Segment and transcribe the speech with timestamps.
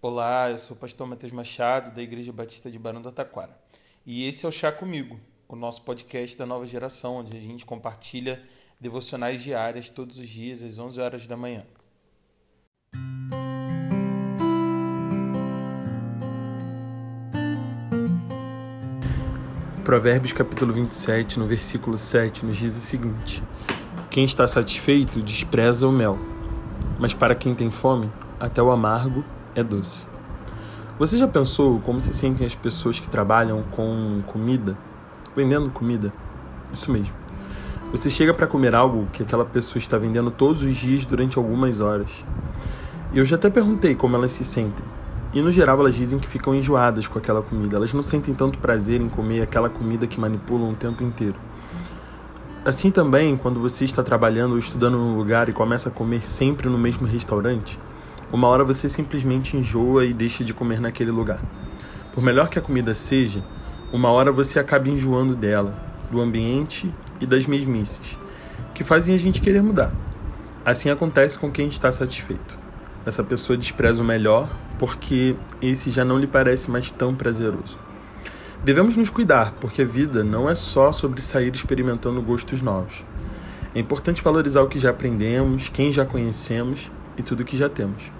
[0.00, 3.50] Olá, eu sou o pastor Matheus Machado, da Igreja Batista de Barão do Taquara.
[4.06, 7.66] E esse é o Chá Comigo, o nosso podcast da nova geração, onde a gente
[7.66, 8.40] compartilha
[8.80, 11.64] devocionais diárias todos os dias às 11 horas da manhã.
[19.82, 23.42] Provérbios capítulo 27, no versículo 7, nos diz o seguinte:
[24.08, 26.16] Quem está satisfeito despreza o mel,
[27.00, 28.08] mas para quem tem fome,
[28.38, 29.24] até o amargo
[29.58, 30.06] é doce.
[30.98, 34.76] Você já pensou como se sentem as pessoas que trabalham com comida,
[35.36, 36.12] vendendo comida?
[36.72, 37.14] Isso mesmo.
[37.90, 41.80] Você chega para comer algo que aquela pessoa está vendendo todos os dias durante algumas
[41.80, 42.24] horas.
[43.14, 44.84] Eu já até perguntei como elas se sentem.
[45.32, 47.76] E no geral elas dizem que ficam enjoadas com aquela comida.
[47.76, 51.36] Elas não sentem tanto prazer em comer aquela comida que manipulam o tempo inteiro.
[52.64, 56.68] Assim também, quando você está trabalhando ou estudando num lugar e começa a comer sempre
[56.68, 57.78] no mesmo restaurante,
[58.30, 61.40] uma hora você simplesmente enjoa e deixa de comer naquele lugar.
[62.12, 63.42] Por melhor que a comida seja,
[63.90, 65.74] uma hora você acaba enjoando dela,
[66.10, 68.18] do ambiente e das mesmices,
[68.74, 69.92] que fazem a gente querer mudar.
[70.64, 72.58] Assim acontece com quem está satisfeito.
[73.06, 77.78] Essa pessoa despreza o melhor porque esse já não lhe parece mais tão prazeroso.
[78.62, 83.04] Devemos nos cuidar, porque a vida não é só sobre sair experimentando gostos novos.
[83.74, 88.10] É importante valorizar o que já aprendemos, quem já conhecemos e tudo que já temos.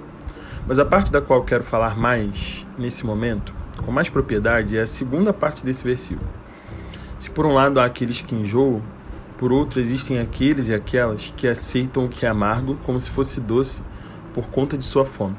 [0.67, 3.55] Mas a parte da qual quero falar mais nesse momento,
[3.85, 6.29] com mais propriedade, é a segunda parte desse versículo.
[7.19, 8.83] Se por um lado há aqueles que enjoam,
[9.39, 13.41] por outro existem aqueles e aquelas que aceitam o que é amargo como se fosse
[13.41, 13.83] doce
[14.35, 15.37] por conta de sua fome.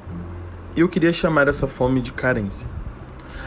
[0.75, 2.67] Eu queria chamar essa fome de carência.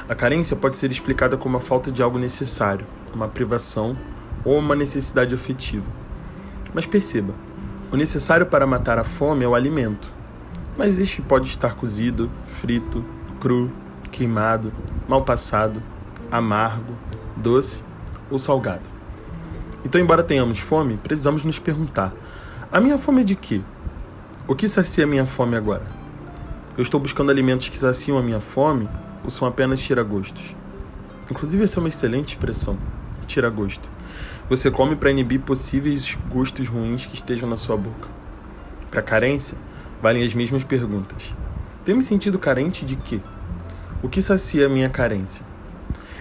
[0.08, 3.96] A carência pode ser explicada como a falta de algo necessário, uma privação
[4.44, 5.86] ou uma necessidade afetiva.
[6.74, 7.34] Mas perceba,
[7.92, 10.10] o necessário para matar a fome é o alimento,
[10.78, 13.04] mas este pode estar cozido, frito,
[13.38, 13.70] cru,
[14.10, 14.72] queimado,
[15.06, 15.82] mal passado,
[16.30, 16.96] amargo,
[17.36, 17.84] doce
[18.30, 18.80] ou salgado.
[19.84, 22.14] Então, embora tenhamos fome, precisamos nos perguntar:
[22.72, 23.60] a minha fome é de quê?
[24.48, 25.84] O que sacia minha fome agora?
[26.78, 28.88] Eu estou buscando alimentos que saciam a minha fome
[29.22, 30.56] ou são apenas tiragostos?
[31.30, 32.78] Inclusive, essa é uma excelente expressão,
[33.26, 33.86] tira-gosto.
[34.52, 38.06] Você come para inibir possíveis gostos ruins que estejam na sua boca.
[38.90, 39.56] Para carência,
[40.02, 41.34] valem as mesmas perguntas.
[41.86, 43.22] Tenho me sentido carente de quê?
[44.02, 45.42] O que sacia a minha carência?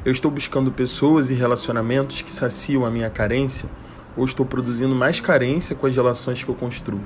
[0.06, 3.69] Eu estou buscando pessoas e relacionamentos que saciam a minha carência
[4.16, 7.02] ou estou produzindo mais carência com as relações que eu construo?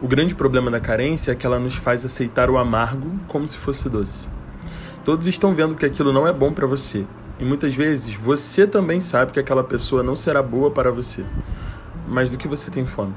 [0.00, 3.58] O grande problema da carência é que ela nos faz aceitar o amargo como se
[3.58, 4.30] fosse doce.
[5.04, 7.04] Todos estão vendo que aquilo não é bom para você,
[7.42, 11.24] e muitas vezes você também sabe que aquela pessoa não será boa para você.
[12.06, 13.12] Mas do que você tem fome?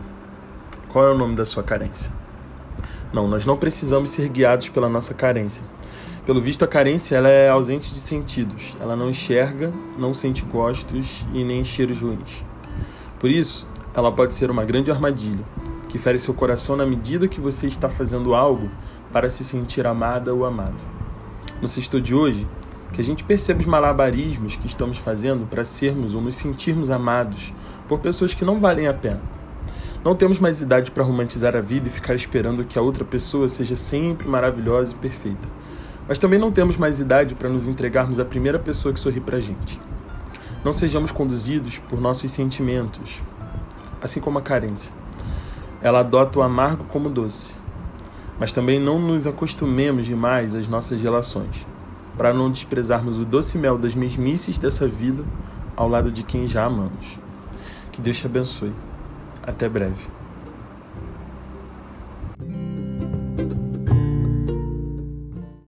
[0.89, 2.11] Qual é o nome da sua carência?
[3.13, 5.63] Não, nós não precisamos ser guiados pela nossa carência.
[6.25, 8.75] Pelo visto, a carência ela é ausente de sentidos.
[8.81, 12.43] Ela não enxerga, não sente gostos e nem cheiros ruins.
[13.19, 15.45] Por isso, ela pode ser uma grande armadilha
[15.87, 18.71] que fere seu coração na medida que você está fazendo algo
[19.13, 20.81] para se sentir amada ou amado.
[21.61, 22.47] No sexto de hoje,
[22.91, 27.53] que a gente perceba os malabarismos que estamos fazendo para sermos ou nos sentirmos amados
[27.87, 29.21] por pessoas que não valem a pena.
[30.03, 33.47] Não temos mais idade para romantizar a vida e ficar esperando que a outra pessoa
[33.47, 35.49] seja sempre maravilhosa e perfeita.
[36.07, 39.37] Mas também não temos mais idade para nos entregarmos à primeira pessoa que sorri para
[39.37, 39.79] a gente.
[40.63, 43.23] Não sejamos conduzidos por nossos sentimentos,
[44.01, 44.93] assim como a carência
[45.85, 47.55] ela adota o amargo como doce.
[48.39, 51.67] Mas também não nos acostumemos demais às nossas relações,
[52.17, 55.23] para não desprezarmos o doce mel das mesmices dessa vida
[55.75, 57.19] ao lado de quem já amamos.
[57.91, 58.73] Que Deus te abençoe.
[59.43, 60.07] Até breve.